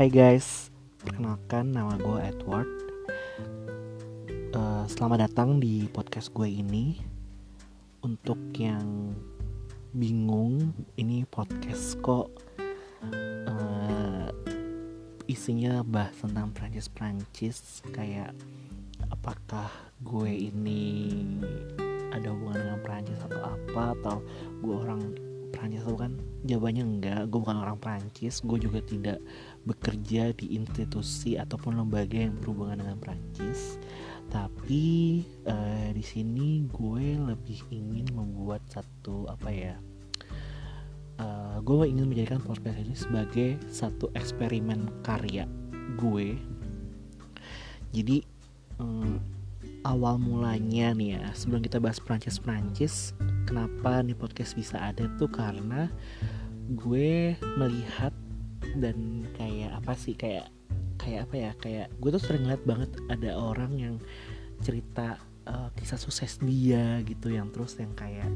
Hai 0.00 0.08
guys, 0.08 0.72
perkenalkan 1.04 1.76
nama 1.76 1.92
gue 2.00 2.24
Edward. 2.24 2.64
Uh, 4.56 4.88
selamat 4.88 5.28
datang 5.28 5.60
di 5.60 5.92
podcast 5.92 6.32
gue 6.32 6.48
ini. 6.48 6.96
Untuk 8.00 8.40
yang 8.56 9.12
bingung, 9.92 10.72
ini 10.96 11.28
podcast 11.28 12.00
kok 12.00 12.32
uh, 13.44 14.32
isinya 15.28 15.84
bahas 15.84 16.16
tentang 16.16 16.48
Prancis-Prancis 16.56 17.84
kayak 17.92 18.32
apakah 19.12 19.68
gue 20.00 20.32
ini 20.32 21.12
ada 22.08 22.32
hubungan 22.32 22.56
dengan 22.56 22.80
Prancis 22.80 23.20
atau 23.20 23.52
apa 23.52 23.92
atau 24.00 24.16
gue 24.64 24.74
orang 24.80 25.29
Prancis 25.50 25.82
atau 25.84 25.98
kan 25.98 26.16
jawabannya 26.46 26.84
enggak. 26.86 27.20
Gue 27.28 27.38
bukan 27.42 27.58
orang 27.60 27.76
Prancis 27.76 28.40
gue 28.40 28.58
juga 28.58 28.80
tidak 28.80 29.18
bekerja 29.66 30.32
di 30.34 30.56
institusi 30.56 31.36
ataupun 31.36 31.76
lembaga 31.76 32.16
yang 32.16 32.38
berhubungan 32.40 32.80
dengan 32.80 32.96
Prancis 32.96 33.76
tapi 34.30 35.26
uh, 35.50 35.90
di 35.90 36.04
sini 36.06 36.62
gue 36.70 37.18
lebih 37.18 37.66
ingin 37.74 38.06
membuat 38.14 38.62
satu 38.70 39.26
apa 39.26 39.50
ya 39.50 39.74
uh, 41.18 41.58
gue 41.60 41.90
ingin 41.90 42.06
menjadikan 42.06 42.40
podcast 42.40 42.78
ini 42.78 42.94
sebagai 42.94 43.48
satu 43.68 44.08
eksperimen 44.14 45.02
karya 45.02 45.44
gue. 45.98 46.38
Jadi 47.90 48.22
um, 48.78 49.18
awal 49.82 50.16
mulanya 50.16 50.94
nih 50.94 51.18
ya 51.18 51.24
sebelum 51.34 51.60
kita 51.66 51.82
bahas 51.82 51.98
Prancis 51.98 52.38
Prancis 52.38 53.12
kenapa 53.50 54.06
nih 54.06 54.14
podcast 54.14 54.54
bisa 54.54 54.78
ada 54.78 55.10
tuh 55.18 55.26
karena 55.26 55.90
gue 56.70 57.34
melihat 57.58 58.14
dan 58.78 59.26
kayak 59.34 59.74
apa 59.74 59.92
sih 59.98 60.14
kayak 60.14 60.54
kayak 61.02 61.26
apa 61.26 61.34
ya 61.34 61.50
kayak 61.58 61.86
gue 61.98 62.10
tuh 62.14 62.22
sering 62.22 62.46
lihat 62.46 62.62
banget 62.62 62.94
ada 63.10 63.34
orang 63.34 63.74
yang 63.74 63.94
cerita 64.62 65.18
uh, 65.50 65.74
kisah 65.74 65.98
sukses 65.98 66.38
dia 66.38 67.02
gitu 67.02 67.34
yang 67.34 67.50
terus 67.50 67.74
yang 67.74 67.90
kayak 67.98 68.30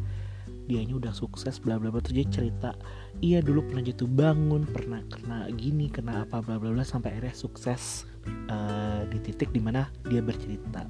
dianya 0.67 0.99
udah 0.99 1.15
sukses 1.15 1.63
bla 1.63 1.79
bla 1.79 1.95
bla 1.95 2.03
terus 2.03 2.19
dia 2.19 2.27
cerita 2.27 2.75
iya 3.23 3.39
dulu 3.39 3.63
pernah 3.71 3.85
jatuh 3.87 4.11
bangun 4.11 4.67
pernah 4.67 4.99
kena 5.07 5.47
gini 5.55 5.93
kena 5.93 6.27
apa 6.27 6.43
bla 6.43 6.59
bla 6.59 6.75
bla 6.75 6.83
sampai 6.83 7.15
akhirnya 7.15 7.37
sukses 7.37 8.09
uh, 8.51 9.05
di 9.09 9.19
titik 9.21 9.53
di 9.53 9.61
mana 9.61 9.89
dia 10.09 10.25
bercerita. 10.25 10.89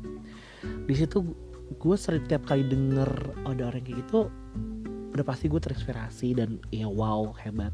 Di 0.63 0.95
situ 0.97 1.21
gue 1.73 1.97
sering 1.97 2.25
tiap 2.29 2.45
kali 2.45 2.65
denger 2.65 3.09
ada 3.49 3.63
orang 3.69 3.85
kayak 3.85 4.05
gitu 4.05 4.29
udah 5.15 5.25
pasti 5.25 5.47
gue 5.47 5.61
terinspirasi 5.63 6.29
dan 6.35 6.59
ya 6.75 6.91
wow 6.91 7.31
hebat. 7.39 7.71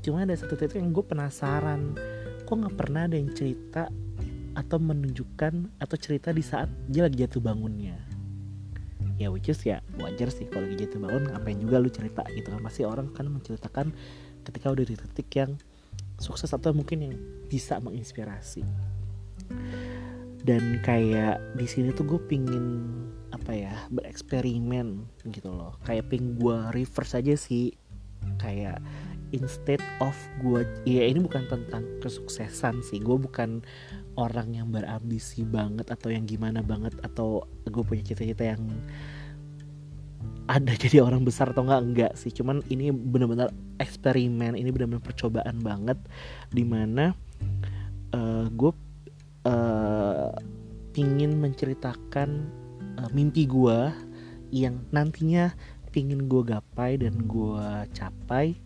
Cuma 0.00 0.24
ada 0.24 0.32
satu 0.32 0.56
titik 0.56 0.80
yang 0.80 0.96
gue 0.96 1.04
penasaran 1.04 1.92
kok 2.48 2.56
nggak 2.56 2.76
pernah 2.80 3.04
ada 3.04 3.14
yang 3.20 3.28
cerita 3.36 3.92
atau 4.56 4.78
menunjukkan 4.80 5.78
atau 5.78 5.96
cerita 6.00 6.32
di 6.32 6.40
saat 6.40 6.72
dia 6.88 7.04
lagi 7.04 7.20
jatuh 7.20 7.44
bangunnya? 7.44 7.94
Ya 9.20 9.28
which 9.28 9.52
is 9.52 9.60
ya 9.60 9.84
wajar 10.00 10.32
sih 10.32 10.48
kalau 10.48 10.64
lagi 10.64 10.88
jatuh 10.88 11.04
bangun 11.04 11.28
ngapain 11.28 11.60
juga 11.60 11.76
lu 11.76 11.92
cerita 11.92 12.24
gitu 12.32 12.48
kan. 12.48 12.60
Pasti 12.64 12.88
orang 12.88 13.12
kan 13.12 13.28
menceritakan 13.28 13.92
ketika 14.48 14.72
udah 14.72 14.84
di 14.88 14.96
titik 14.96 15.28
yang 15.36 15.60
sukses 16.16 16.48
atau 16.56 16.72
mungkin 16.72 16.98
yang 17.04 17.14
bisa 17.52 17.76
menginspirasi 17.84 18.64
dan 20.44 20.80
kayak 20.80 21.36
di 21.56 21.66
sini 21.68 21.92
tuh 21.92 22.16
gue 22.16 22.20
pingin 22.24 22.88
apa 23.30 23.52
ya 23.52 23.74
bereksperimen 23.92 25.04
gitu 25.28 25.52
loh. 25.52 25.76
Kayak 25.84 26.12
ping 26.12 26.40
gue 26.40 26.56
reverse 26.72 27.16
aja 27.16 27.34
sih. 27.36 27.76
Kayak 28.40 28.80
instead 29.30 29.80
of 30.02 30.16
gue 30.42 30.64
ya 30.88 31.06
ini 31.06 31.20
bukan 31.20 31.44
tentang 31.48 31.84
kesuksesan 32.00 32.80
sih. 32.80 32.98
Gue 33.00 33.20
bukan 33.20 33.60
orang 34.16 34.56
yang 34.56 34.68
berambisi 34.72 35.44
banget 35.44 35.88
atau 35.92 36.08
yang 36.08 36.24
gimana 36.24 36.64
banget 36.64 36.96
atau 37.04 37.44
gue 37.68 37.82
punya 37.84 38.02
cita-cita 38.04 38.56
yang 38.56 38.64
ada 40.50 40.72
jadi 40.82 41.04
orang 41.04 41.22
besar 41.22 41.52
atau 41.52 41.68
enggak 41.68 41.82
enggak 41.84 42.12
sih. 42.16 42.32
Cuman 42.32 42.64
ini 42.72 42.88
benar-benar 42.90 43.52
eksperimen 43.76 44.56
ini 44.56 44.72
benar-benar 44.72 45.04
percobaan 45.04 45.60
banget. 45.60 46.00
Di 46.48 46.64
mana 46.64 47.12
uh, 48.16 48.18
eh, 48.18 48.46
gue 48.50 48.72
uh, 49.46 49.99
pingin 50.90 51.38
menceritakan 51.38 52.50
uh, 52.98 53.10
mimpi 53.14 53.46
gue 53.46 53.90
yang 54.50 54.82
nantinya 54.90 55.54
pingin 55.94 56.26
gue 56.26 56.42
gapai 56.42 56.98
dan 56.98 57.26
gue 57.26 57.66
capai. 57.94 58.58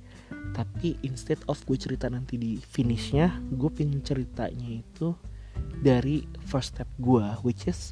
Tapi 0.55 0.97
instead 1.03 1.41
of 1.50 1.59
gue 1.66 1.77
cerita 1.77 2.06
nanti 2.09 2.38
di 2.38 2.53
finishnya 2.60 3.43
gue 3.53 3.71
pingin 3.72 4.00
ceritanya 4.05 4.81
itu 4.81 5.12
dari 5.82 6.25
first 6.47 6.75
step 6.75 6.88
gue 6.99 7.25
which 7.43 7.66
is 7.66 7.91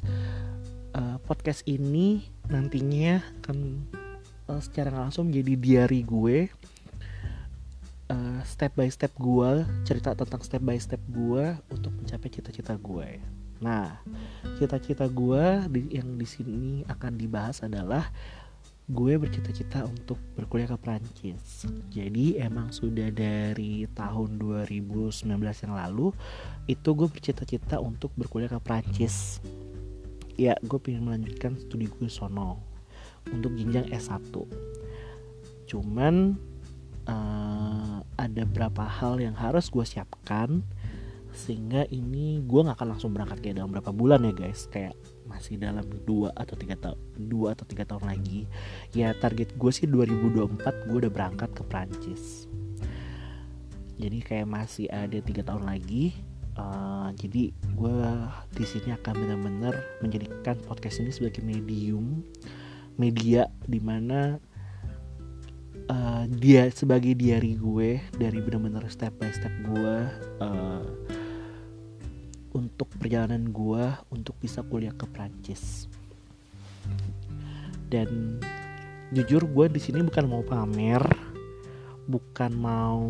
uh, 0.95 1.19
podcast 1.27 1.63
ini 1.67 2.23
nantinya 2.47 3.19
akan 3.41 3.83
uh, 4.47 4.61
secara 4.63 4.93
langsung 4.93 5.29
jadi 5.29 5.53
diary 5.57 6.01
gue. 6.05 6.37
Uh, 8.11 8.43
step 8.43 8.75
by 8.75 8.91
step 8.91 9.15
gue 9.15 9.63
cerita 9.87 10.11
tentang 10.13 10.43
step 10.43 10.61
by 10.61 10.75
step 10.75 10.99
gue 11.09 11.55
untuk 11.71 11.95
mencapai 11.95 12.29
cita-cita 12.29 12.75
gue 12.75 13.09
nah 13.63 14.03
cita-cita 14.59 15.07
gue 15.07 15.63
yang 15.87 16.19
di 16.19 16.27
sini 16.27 16.83
akan 16.83 17.15
dibahas 17.15 17.63
adalah 17.63 18.11
gue 18.91 19.15
bercita-cita 19.15 19.87
untuk 19.87 20.19
berkuliah 20.35 20.67
ke 20.67 20.75
Prancis. 20.75 21.63
Jadi 21.87 22.35
emang 22.35 22.75
sudah 22.75 23.07
dari 23.15 23.87
tahun 23.95 24.35
2019 24.35 25.23
yang 25.39 25.73
lalu 25.73 26.11
itu 26.67 26.89
gue 26.91 27.07
bercita-cita 27.07 27.79
untuk 27.79 28.11
berkuliah 28.19 28.51
ke 28.51 28.59
Prancis. 28.59 29.39
Ya, 30.35 30.59
gue 30.59 30.79
pengen 30.83 31.07
melanjutkan 31.07 31.55
studi 31.55 31.87
gue 31.87 32.11
sono 32.11 32.59
untuk 33.31 33.55
jenjang 33.55 33.87
S1. 33.87 34.35
Cuman 35.71 36.35
uh, 37.07 38.03
ada 38.19 38.41
beberapa 38.43 38.83
hal 38.83 39.23
yang 39.23 39.37
harus 39.39 39.71
gue 39.71 39.85
siapkan 39.87 40.59
sehingga 41.33 41.89
ini 41.89 42.39
gue 42.45 42.61
nggak 42.63 42.77
akan 42.77 42.89
langsung 42.95 43.11
berangkat 43.11 43.41
kayak 43.41 43.55
dalam 43.61 43.73
berapa 43.73 43.91
bulan 43.91 44.23
ya 44.23 44.33
guys. 44.33 44.69
Kayak 44.69 44.93
masih 45.25 45.57
dalam 45.57 45.85
dua 46.05 46.29
atau 46.37 46.53
tiga 46.53 46.77
tahun 46.77 46.97
dua 47.27 47.57
atau 47.57 47.65
tiga 47.65 47.83
tahun 47.83 48.05
lagi. 48.05 48.45
Ya 48.93 49.11
target 49.17 49.57
gue 49.57 49.71
sih 49.73 49.89
2024 49.89 50.87
gue 50.87 50.97
udah 51.03 51.11
berangkat 51.11 51.49
ke 51.51 51.63
Prancis 51.65 52.45
jadi 53.97 54.19
kayak 54.25 54.47
masih 54.49 54.87
ada 54.89 55.17
tiga 55.21 55.45
tahun 55.45 55.69
lagi 55.69 56.13
uh, 56.57 57.13
jadi 57.13 57.53
gue 57.53 57.97
di 58.57 58.65
sini 58.65 58.89
akan 58.93 59.13
benar-benar 59.15 59.75
menjadikan 60.01 60.57
podcast 60.65 61.01
ini 61.01 61.11
sebagai 61.13 61.45
medium 61.45 62.25
media 62.97 63.49
di 63.65 63.81
mana 63.81 64.37
uh, 65.89 66.25
dia 66.29 66.69
sebagai 66.73 67.13
diary 67.13 67.57
gue 67.57 68.01
dari 68.17 68.39
benar-benar 68.41 68.85
step 68.89 69.13
by 69.17 69.29
step 69.33 69.53
gue 69.65 69.95
uh, 70.41 70.83
untuk 72.53 72.89
perjalanan 72.97 73.49
gue 73.49 73.83
untuk 74.13 74.37
bisa 74.37 74.61
kuliah 74.61 74.93
ke 74.93 75.09
Prancis. 75.09 75.89
Dan 77.89 78.41
jujur 79.13 79.45
gue 79.45 79.65
di 79.69 79.81
sini 79.81 80.01
bukan 80.01 80.25
mau 80.25 80.41
pamer 80.41 81.01
bukan 82.07 82.51
mau 82.51 83.05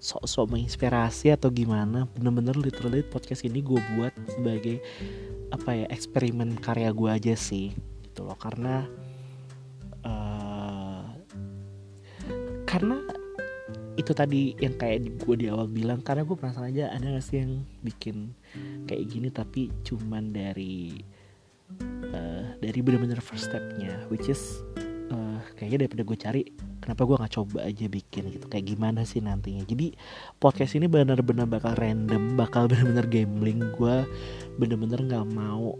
sok-sok 0.00 0.56
menginspirasi 0.56 1.36
atau 1.36 1.52
gimana. 1.52 2.08
Bener-bener 2.16 2.56
literally 2.56 3.04
podcast 3.04 3.44
ini 3.44 3.60
gue 3.60 3.78
buat 3.96 4.14
sebagai 4.32 4.80
apa 5.50 5.84
ya 5.84 5.86
eksperimen 5.90 6.56
karya 6.58 6.90
gue 6.90 7.10
aja 7.10 7.34
sih 7.36 7.76
gitu 8.02 8.24
loh. 8.24 8.36
Karena 8.40 8.88
uh, 10.02 11.04
karena 12.64 13.19
itu 14.00 14.12
tadi 14.16 14.56
yang 14.58 14.74
kayak 14.80 15.20
gue 15.20 15.36
di 15.36 15.46
awal 15.52 15.68
bilang 15.68 16.00
karena 16.00 16.24
gue 16.24 16.36
penasaran 16.36 16.72
aja 16.72 16.88
ada 16.90 17.20
gak 17.20 17.24
sih 17.24 17.44
yang 17.44 17.60
bikin 17.84 18.32
kayak 18.88 19.04
gini 19.06 19.28
tapi 19.28 19.68
cuman 19.84 20.32
dari 20.32 21.04
uh, 22.10 22.44
dari 22.58 22.78
bener-bener 22.80 23.20
first 23.20 23.52
stepnya 23.52 24.00
which 24.08 24.32
is 24.32 24.64
uh, 25.12 25.38
kayaknya 25.54 25.86
daripada 25.86 26.02
gue 26.06 26.16
cari 26.16 26.42
kenapa 26.80 27.04
gue 27.04 27.16
nggak 27.20 27.34
coba 27.36 27.58
aja 27.68 27.86
bikin 27.86 28.24
gitu 28.32 28.46
kayak 28.48 28.66
gimana 28.66 29.04
sih 29.04 29.20
nantinya. 29.20 29.62
Jadi 29.68 29.92
podcast 30.40 30.74
ini 30.74 30.88
benar-benar 30.88 31.46
bakal 31.46 31.76
random 31.76 32.34
bakal 32.34 32.66
bener-bener 32.70 33.06
gambling 33.06 33.60
gue 33.76 33.96
bener-bener 34.56 35.00
nggak 35.04 35.26
mau 35.30 35.76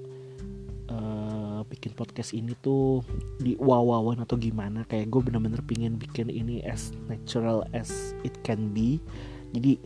uh, 0.93 1.30
bikin 1.67 1.93
podcast 1.97 2.33
ini 2.33 2.57
tuh 2.61 3.05
di 3.41 3.57
wawawan 3.59 4.23
atau 4.23 4.37
gimana 4.37 4.85
kayak 4.89 5.11
gue 5.13 5.21
bener-bener 5.21 5.61
pingin 5.65 5.97
bikin 5.97 6.29
ini 6.29 6.65
as 6.65 6.93
natural 7.09 7.67
as 7.75 8.17
it 8.25 8.35
can 8.47 8.71
be. 8.71 9.01
Jadi 9.51 9.81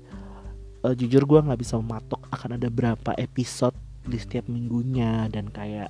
uh, 0.84 0.94
jujur 0.94 1.24
gue 1.24 1.40
nggak 1.40 1.60
bisa 1.60 1.80
mematok 1.80 2.20
akan 2.30 2.60
ada 2.60 2.68
berapa 2.68 3.10
episode 3.16 3.74
di 4.04 4.20
setiap 4.20 4.46
minggunya 4.46 5.26
dan 5.32 5.48
kayak 5.48 5.88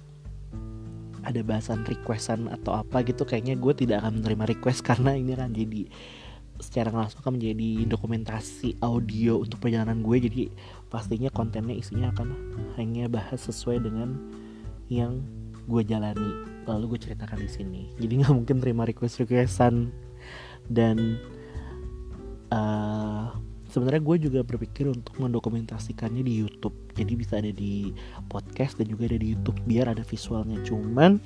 ada 1.24 1.40
bahasan 1.40 1.82
requestan 1.88 2.46
atau 2.52 2.76
apa 2.76 3.00
gitu 3.02 3.24
kayaknya 3.24 3.56
gue 3.56 3.72
tidak 3.74 4.04
akan 4.04 4.20
menerima 4.20 4.44
request 4.54 4.84
karena 4.88 5.16
ini 5.16 5.32
kan 5.34 5.50
jadi 5.50 5.88
secara 6.62 6.94
langsung 6.94 7.18
akan 7.18 7.34
menjadi 7.36 7.82
dokumentasi 7.90 8.78
audio 8.78 9.42
untuk 9.42 9.58
perjalanan 9.58 10.00
gue. 10.06 10.16
Jadi 10.30 10.42
pastinya 10.86 11.26
kontennya 11.34 11.74
isinya 11.74 12.14
akan 12.14 12.28
hanya 12.78 13.10
bahas 13.10 13.42
sesuai 13.42 13.82
dengan 13.82 14.14
yang 14.86 15.18
gue 15.64 15.82
jalani 15.84 16.30
lalu 16.64 16.96
gue 16.96 17.00
ceritakan 17.08 17.40
di 17.40 17.50
sini. 17.50 17.82
Jadi 18.00 18.12
nggak 18.24 18.34
mungkin 18.34 18.56
terima 18.60 18.88
request 18.88 19.20
requestan 19.24 19.92
dan 20.68 21.20
uh, 22.48 23.32
sebenarnya 23.68 24.02
gue 24.06 24.16
juga 24.30 24.40
berpikir 24.46 24.88
untuk 24.88 25.18
mendokumentasikannya 25.20 26.22
di 26.24 26.46
YouTube. 26.46 26.76
Jadi 26.94 27.12
bisa 27.18 27.42
ada 27.42 27.50
di 27.50 27.90
podcast 28.30 28.78
dan 28.80 28.88
juga 28.88 29.10
ada 29.10 29.18
di 29.18 29.34
YouTube 29.34 29.58
biar 29.66 29.92
ada 29.92 30.06
visualnya. 30.06 30.62
Cuman 30.64 31.18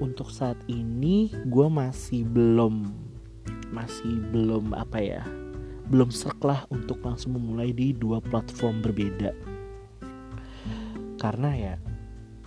untuk 0.00 0.32
saat 0.32 0.56
ini 0.66 1.30
gue 1.46 1.66
masih 1.68 2.24
belum 2.24 2.88
masih 3.74 4.22
belum 4.30 4.70
apa 4.70 5.02
ya 5.02 5.22
belum 5.84 6.08
serk 6.08 6.40
lah 6.46 6.64
untuk 6.72 7.04
langsung 7.04 7.36
memulai 7.36 7.68
di 7.74 7.92
dua 7.92 8.24
platform 8.24 8.80
berbeda. 8.80 9.36
Karena 11.20 11.50
ya 11.52 11.74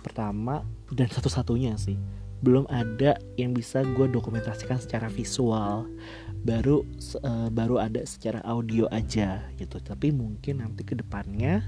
pertama 0.00 0.64
dan 0.92 1.08
satu-satunya 1.10 1.76
sih. 1.76 1.98
Belum 2.38 2.70
ada 2.70 3.18
yang 3.34 3.50
bisa 3.50 3.82
gue 3.82 4.06
dokumentasikan 4.06 4.78
secara 4.78 5.10
visual. 5.10 5.90
Baru 6.46 6.86
uh, 7.22 7.50
baru 7.50 7.82
ada 7.82 8.02
secara 8.06 8.38
audio 8.46 8.86
aja 8.94 9.42
gitu. 9.58 9.82
Tapi 9.82 10.14
mungkin 10.14 10.62
nanti 10.62 10.86
ke 10.86 10.94
depannya 10.94 11.66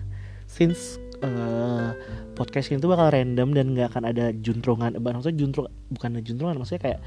since 0.51 0.99
uh, 1.23 1.95
podcast 2.35 2.75
ini 2.75 2.83
tuh 2.83 2.91
bakal 2.91 3.15
random 3.15 3.55
dan 3.55 3.67
nggak 3.71 3.95
akan 3.95 4.11
ada 4.11 4.35
juntrungan 4.35 4.99
maksudnya 4.99 5.39
juntrung 5.47 5.71
bukan 5.95 6.19
juntrungan 6.27 6.59
maksudnya 6.59 6.83
kayak 6.83 7.01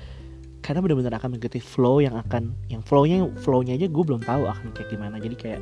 karena 0.64 0.80
benar-benar 0.80 1.20
akan 1.20 1.36
mengikuti 1.36 1.60
flow 1.60 2.00
yang 2.00 2.16
akan 2.16 2.56
yang 2.72 2.80
flownya 2.80 3.28
flownya 3.44 3.76
aja 3.76 3.92
gue 3.92 4.04
belum 4.08 4.24
tahu 4.24 4.48
akan 4.48 4.72
kayak 4.72 4.90
gimana. 4.96 5.20
Jadi 5.20 5.36
kayak 5.36 5.62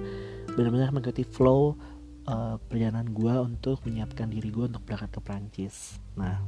benar-benar 0.54 0.94
mengikuti 0.94 1.26
flow 1.26 1.74
uh, 2.28 2.58
perjalanan 2.70 3.10
gue 3.10 3.34
untuk 3.40 3.82
menyiapkan 3.88 4.30
diri 4.30 4.50
gue 4.50 4.66
untuk 4.68 4.84
berangkat 4.84 5.10
ke 5.14 5.20
Prancis 5.24 5.98
nah 6.14 6.42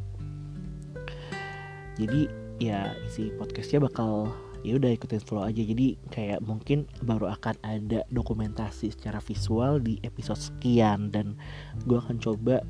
jadi 1.93 2.25
ya 2.57 2.97
isi 3.05 3.29
podcastnya 3.37 3.85
bakal 3.85 4.33
ya 4.63 4.79
udah 4.79 4.95
ikutin 4.95 5.21
flow 5.21 5.43
aja. 5.43 5.59
Jadi 5.61 5.99
kayak 6.09 6.39
mungkin 6.41 6.87
baru 7.03 7.35
akan 7.35 7.59
ada 7.61 8.01
dokumentasi 8.09 8.95
secara 8.95 9.19
visual 9.19 9.83
di 9.83 9.99
episode 10.01 10.39
sekian 10.39 11.11
dan 11.11 11.35
gue 11.83 11.99
akan 11.99 12.17
coba 12.17 12.63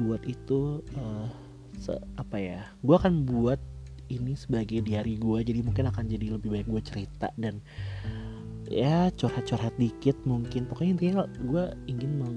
buat 0.00 0.24
itu 0.24 0.80
uh, 0.96 1.28
se 1.76 1.92
apa 2.16 2.36
ya 2.40 2.60
gue 2.84 2.96
akan 2.96 3.28
buat 3.28 3.60
ini 4.08 4.36
sebagai 4.36 4.80
diary 4.84 5.16
gue 5.20 5.38
jadi 5.44 5.60
mungkin 5.60 5.88
akan 5.88 6.04
jadi 6.08 6.36
lebih 6.36 6.52
baik 6.52 6.68
gue 6.68 6.82
cerita 6.84 7.32
dan 7.36 7.60
ya 8.70 9.10
curhat-curhat 9.14 9.74
dikit 9.78 10.16
mungkin. 10.28 10.66
Pokoknya 10.66 10.90
intinya 10.96 11.14
gue 11.40 11.64
ingin 11.86 12.10
meng 12.18 12.36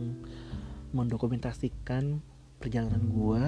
mendokumentasikan 0.90 2.18
perjalanan 2.58 3.04
gue 3.14 3.42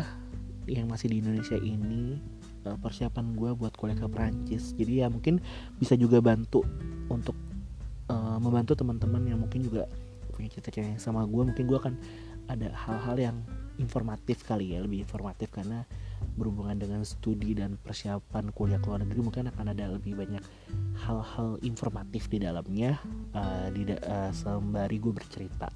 yang 0.69 0.87
masih 0.87 1.09
di 1.09 1.19
Indonesia 1.19 1.57
ini 1.57 2.21
eh, 2.69 2.77
persiapan 2.77 3.33
gue 3.33 3.51
buat 3.57 3.73
kuliah 3.73 3.97
ke 3.97 4.05
Prancis 4.05 4.77
jadi 4.77 5.05
ya 5.05 5.07
mungkin 5.09 5.41
bisa 5.81 5.97
juga 5.97 6.21
bantu 6.21 6.61
untuk 7.09 7.33
uh, 8.07 8.37
membantu 8.39 8.77
teman-teman 8.77 9.25
yang 9.27 9.39
mungkin 9.41 9.65
juga 9.67 9.89
punya 10.31 10.47
cita-cita 10.47 10.95
yang 10.95 11.01
sama 11.01 11.27
gue 11.27 11.43
mungkin 11.43 11.65
gue 11.67 11.75
akan 11.75 11.93
ada 12.47 12.71
hal-hal 12.71 13.17
yang 13.19 13.37
informatif 13.81 14.45
kali 14.45 14.77
ya 14.77 14.79
lebih 14.85 15.03
informatif 15.03 15.49
karena 15.49 15.83
berhubungan 16.37 16.77
dengan 16.77 17.01
studi 17.01 17.57
dan 17.57 17.75
persiapan 17.81 18.53
kuliah 18.53 18.77
ke 18.77 18.87
luar 18.87 19.01
negeri 19.01 19.19
mungkin 19.25 19.49
akan 19.49 19.73
ada 19.73 19.89
lebih 19.89 20.15
banyak 20.15 20.43
hal-hal 21.01 21.57
informatif 21.65 22.29
di 22.29 22.37
dalamnya 22.37 23.01
uh, 23.33 23.67
di 23.73 23.89
uh, 23.89 24.29
sembari 24.31 24.97
gue 25.01 25.13
bercerita. 25.13 25.67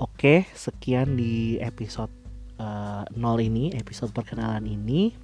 Oke, 0.00 0.48
sekian 0.56 1.14
di 1.14 1.60
episode 1.62 2.10
uh, 2.58 3.06
0 3.14 3.20
ini, 3.38 3.70
episode 3.78 4.10
perkenalan 4.10 4.66
ini. 4.66 5.14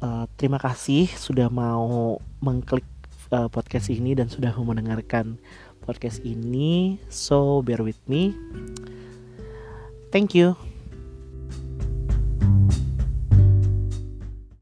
Uh, 0.00 0.28
terima 0.36 0.60
kasih 0.60 1.08
sudah 1.08 1.48
mau 1.48 2.20
mengklik 2.42 2.84
podcast 3.30 3.94
ini 3.94 4.18
dan 4.18 4.26
sudah 4.26 4.50
mendengarkan 4.58 5.38
podcast 5.86 6.20
ini. 6.26 6.98
So 7.08 7.62
bear 7.64 7.80
with 7.80 8.00
me. 8.10 8.34
Thank 10.10 10.34
you. 10.34 10.69